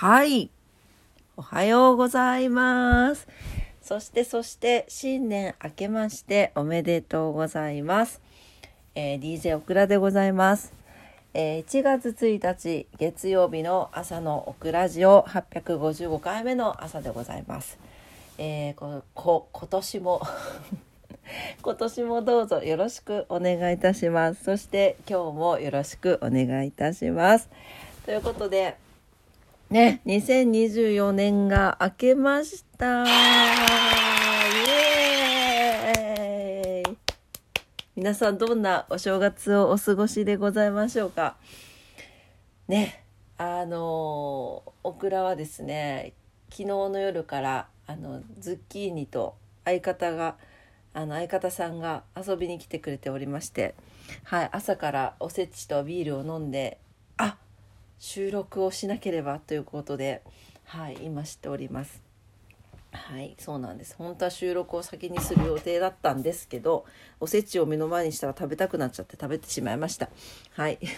[0.00, 0.48] はい。
[1.36, 3.26] おはようございます。
[3.82, 8.20] そして、そして、新年明けましておめでとうございます。
[8.94, 10.72] えー DJ オクラでございます。
[11.34, 17.76] えー1月1日月曜日の朝のオクラジオ855回目の朝でございます。
[18.38, 20.22] えーここ今年も
[21.60, 24.44] 今年もどうぞよろしくお願いいたします。
[24.44, 27.48] そして今日もよろしくお願いいたします。
[28.06, 28.76] ということで、
[29.70, 33.04] ね、2024年が明けました。
[33.04, 33.08] イ
[34.70, 36.96] エーイ。
[37.94, 41.36] 皆さんどんなお正月をお過ごしでございましょうか？
[42.66, 43.04] ね、
[43.36, 46.14] あの、オクラはですね、
[46.48, 50.36] 昨日の夜からあのズッキーニと相方が
[50.94, 53.74] あの相方さんが遊びに来てくれておりまして、
[54.24, 56.78] はい、朝からおせちとビールを飲んで
[57.98, 60.22] 収録をしなければということで、
[60.64, 62.02] はい、今しております。
[62.92, 63.94] はい、そうなんです。
[63.96, 66.84] 本当は収録を先にする予定だったんですけど、
[67.20, 70.08] おせちを目の前にしたら食べたくなっちゃって食べてしまいました。
[70.52, 70.78] はい。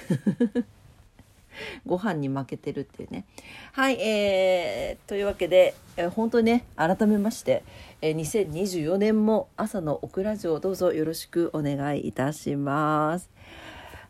[1.84, 3.24] ご飯に負けてるっていうね。
[3.72, 7.64] はい、えー、というわけで、えー本当にね、改めまして、
[8.00, 13.30] えー2024年も朝のオクラジオどうぞよろしくお願いいたします。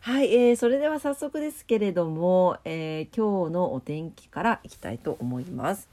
[0.03, 5.87] はい、えー、それでは早速ですけれども、えー今日のお天気からいきたいと思います。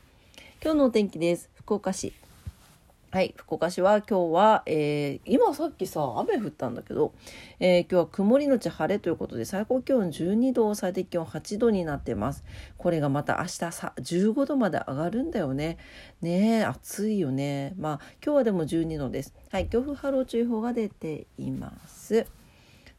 [0.63, 1.51] 今日のお天気です。
[1.57, 2.15] 福岡市。
[3.11, 7.13] はい、福岡市は今日は、えー今さっきさ雨降ったんだけど、
[7.61, 12.45] えー今日は曇りのち晴れということで最高気温12度最低気温8度になってます
[12.79, 15.77] これがまた明日さ15度まで上がるんだよね
[16.23, 22.27] ねえ暑いよねまあ今日はでも12度ですはい強風波浪注意報が出ています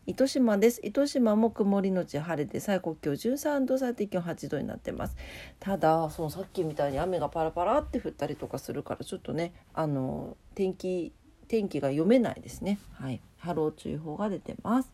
[0.10, 0.82] 糸島です。
[0.84, 5.16] 糸島も曇りのち晴れで最高気温13度最低気温8度になってます。
[5.60, 11.14] ただそのさっきみたいに雨がパラパラって降ったりとかするからちょっとねあの天気
[11.48, 12.80] 天気が読めないですね。
[12.94, 13.22] はい。
[13.38, 14.92] 波浪注意報が出てます。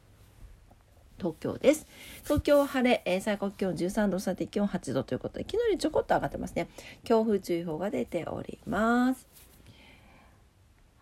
[1.17, 1.87] 東京です。
[2.23, 6.67] 東京は晴れ、えー最高気温13度最低気温8度ということで昨日よりちょこっと上がってますね。
[7.05, 9.25] 強風注意報が出ております。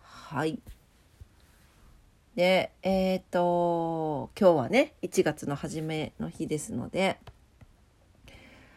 [0.02, 0.60] はい。
[2.36, 7.18] でえっ、と今日はね1月の初めの日ですので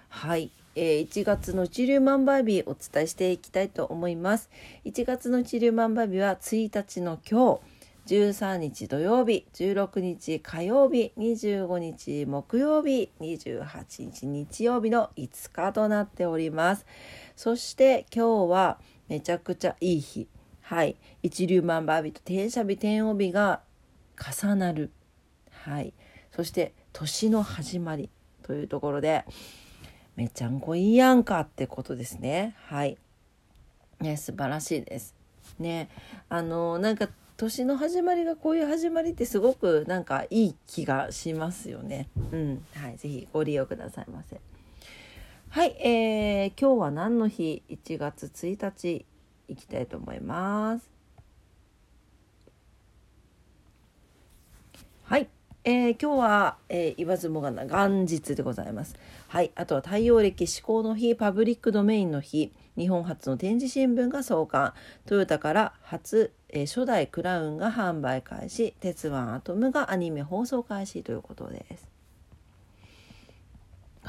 [0.09, 4.49] はい、えー1月の一粒万倍日お伝えしていきたいと思います。
[4.85, 7.59] 1月の一粒万倍日は1日の今
[8.07, 13.65] 日13日土曜日16日火曜日25日木曜日28
[14.05, 16.85] 日日曜日の5日となっております。
[17.35, 18.79] そして今日は
[19.09, 20.27] めちゃくちゃいい日。
[20.67, 20.97] はい。
[21.23, 23.61] 一粒万倍日と天赦日天王日が
[24.19, 24.91] 重なる。
[25.49, 25.93] はい。
[26.35, 28.09] そして年の始まり
[28.43, 29.23] というところで
[30.17, 32.53] めちゃんこいいやんかってことですね。
[32.65, 32.97] はい。
[34.01, 35.15] ね素晴らしいです。
[35.57, 35.87] ね。
[36.27, 37.07] あのなんか
[37.37, 42.09] 年の始まりがこういう始まりってすごくなんかいい気がしますよね。
[42.33, 42.65] うん。
[42.75, 42.97] はい。
[42.97, 44.41] ぜひご利用くださいませ。
[45.47, 45.77] はい。
[45.79, 49.05] えー、今日は何の日？1月1日。
[49.47, 50.89] いきたいと思います。
[55.03, 55.29] はい、
[55.63, 58.95] えー今日は、えー言わずもがな元日でございます。
[59.29, 64.73] はい、あとは太陽暦施行の日、パブリックドメインの日、日本初の展示新聞が創刊、
[65.05, 71.96] トヨタから初、えー初代クラウンが販売開始、鉄腕アトムがアニメ放送開始ということです。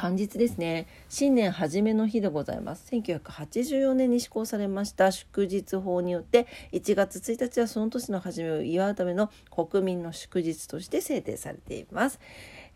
[0.00, 0.86] 元日ですね。
[1.08, 2.88] 新年初めの日でございます。
[2.92, 5.10] 1984年に施行されました。
[5.10, 12.20] 祝日法によって1月1日はその年の初めを祝うための国民の祝日として制定されています、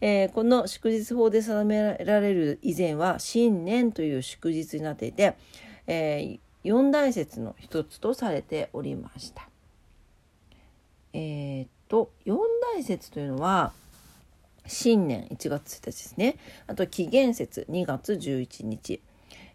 [0.00, 5.37] えーこの祝日法で定められる以前は新年という祝日になっていて、
[5.87, 9.49] えー四大節の一つとされておりました。
[11.12, 12.38] えーっと四
[12.75, 13.73] 大節というのは
[14.67, 16.37] 新年1月1日ですね。
[16.67, 19.00] あと紀元節2月11日、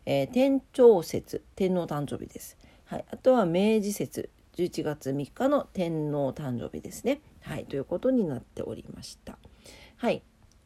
[0.06, 7.22] えー天長節天皇誕生日です、はい、あとは明治節11月3日の天皇誕生日ですね。
[7.42, 7.66] はい。
[7.66, 9.38] ということになっておりました。
[9.98, 10.22] はい。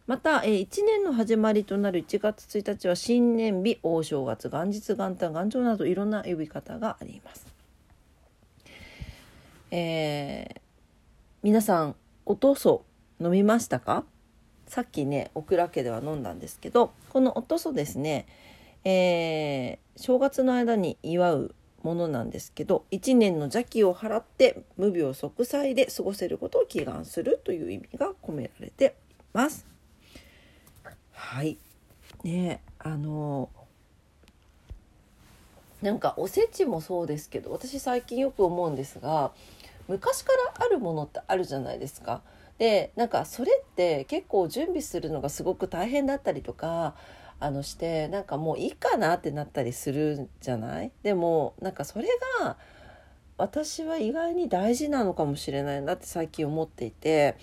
[0.07, 7.45] また、えー1年の始まりとなる1月1日は新年日大正月元日元旦元朝などいろんな呼び方があります。
[9.71, 10.61] えー
[11.43, 11.95] 皆さん
[12.25, 12.85] おとそ
[13.19, 14.05] 飲みましたか？
[14.71, 18.25] さっきねオクラ家では飲んだんですけどこのおとそですね、
[18.85, 21.53] えー正月の間に祝う
[21.83, 29.67] ものなんですけど1年の邪気を払って無病息災で過ごせることを祈願するという意味が込められています。
[31.11, 31.57] はい
[32.23, 33.49] ねあの
[35.81, 39.33] なんかおせちもそうですけど私最近よく思うんですが
[39.89, 42.21] 昔からあるものってあるじゃないですか。
[42.61, 46.93] でなんかそれって結構準備するのがすごく大変だったりとか
[47.39, 50.91] あのしてなんかもういいかなってなったりするんじゃない？
[51.01, 52.07] でもなんかそれ
[52.39, 52.57] が
[53.39, 57.35] 私は意外に大事なのかもしれないなって最近思っていて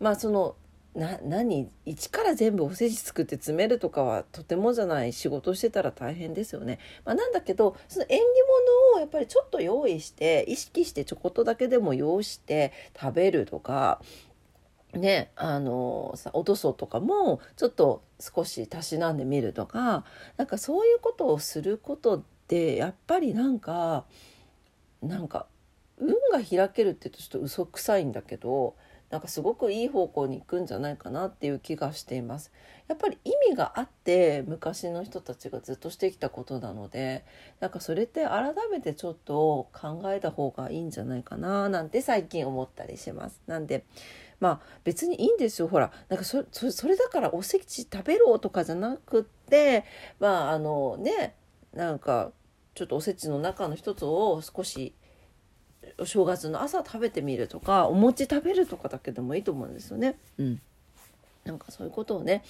[0.00, 0.56] まあその
[0.94, 1.68] な何？
[1.84, 6.78] 一から全部おせち作って詰めるとかはとてもじゃない仕事してたら大変ですよね。
[7.04, 8.24] まあ、なんだけどその縁起
[8.94, 14.00] 物をやっぱりちょっと用意して意識してちょこっとだけでも用意して食べるとか
[14.92, 20.04] ねあのさ落とそうとかもちょっと少したしなんでみるとか
[20.36, 24.04] なんかそういうことをすることでやっぱりなんか
[25.02, 25.46] なんか
[25.98, 28.74] 運が開けるって言うとちょっと嘘くさいんだけど
[29.12, 32.50] なんかすごくいい方向に行くんじゃないかなっていう気がしています。
[32.88, 37.22] やっぱり意味があって昔の人たちがずっとしてきたことなので
[37.60, 43.42] なんかそれって改めてちょっと考えた方がいいんじゃないかななんて最近思ったりします。
[43.46, 43.84] なんで
[44.40, 49.84] まあ別にいいんですよほらなんかそそれだからおせち食べろとかじゃなくって
[50.20, 51.34] まああのね
[51.74, 52.32] なんか
[52.74, 54.94] ちょっとおせちの中の一つを少し
[55.98, 60.18] お正月の朝食べてみるとかお餅食べるとかだけでもいいと思うんですよね。
[60.38, 60.60] うん
[61.44, 62.44] なんかそういうことをね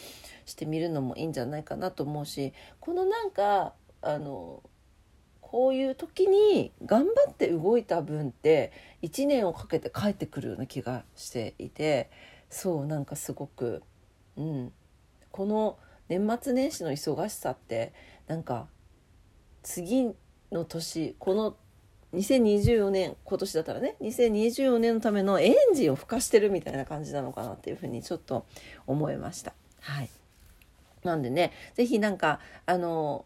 [0.44, 3.72] してみるのもいいんじゃないかなと思うしこのなんか
[4.02, 4.62] あの
[5.40, 8.72] こういう時に頑張って動いた分って
[9.02, 12.10] 1年をかけて帰ってくるような気がしていて
[12.50, 13.82] そうなんかすごく、
[14.36, 14.72] うん、
[15.30, 15.78] この
[16.08, 17.92] 年末年始の忙しさって
[18.26, 18.66] なんか
[19.62, 20.14] 次
[20.50, 21.56] の年この
[22.14, 28.44] 2024年今年だったらね2024年のためのエンジンを吹かしてるみたいな感じなのかなっていうふうにちょっと
[28.86, 29.54] 思いました。
[29.80, 30.10] はい
[31.02, 33.24] なんでね是非なんかあの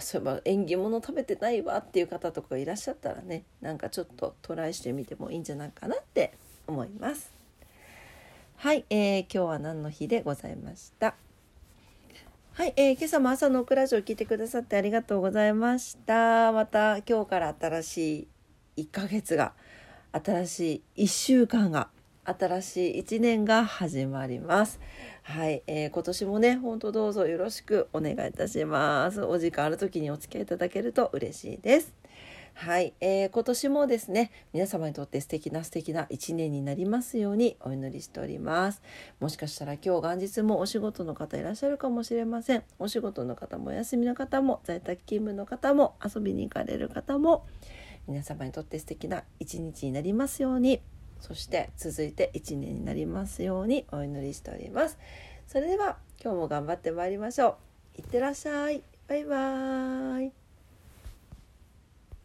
[0.00, 6.32] そういえば縁起物食べてないわっていう方とかいらっしゃったらねなんかちょっとトライしてみてもいいんじゃないかなって
[6.66, 7.32] 思います。
[8.56, 11.14] はい、えー、今日は何の日でございました？
[12.60, 16.52] はい、えー、今朝も朝のオクラジオ聞いてくださってありがとうございました。
[16.52, 18.28] また今日から新し
[18.76, 19.54] い1ヶ月が、
[20.12, 21.88] 新しい1週間が、
[22.26, 24.78] 新しい1年が始まります。
[25.22, 29.22] はい、えー、今年もね、ほんとどうぞよろしくお願いいたします。
[29.22, 31.99] お時間ある時にお付き合いいただけると嬉しいです。
[32.60, 38.82] はい、えー、今年もですね皆様にとって素敵な素敵な一年になりますようにお祈りしております。
[39.18, 42.62] もしかしたら今日元日もお仕事の方いらっしゃるかもしれません。
[42.78, 47.46] お仕事の方もお休みの方も在宅勤務の方も遊びに行かれる方も
[48.06, 50.82] 皆様にとって素敵な一日になりますように。
[51.18, 54.98] そして続いて一年になりますようにお祈りしております。
[55.46, 57.56] それでは今日も頑張ってまいりましょ
[57.96, 58.02] う。
[58.02, 58.82] いってらっしゃい。
[59.08, 60.39] バイバーイ。